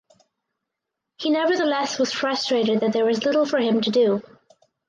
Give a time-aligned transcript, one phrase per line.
[1.19, 4.23] He nevertheless was frustrated that there was little for him to do.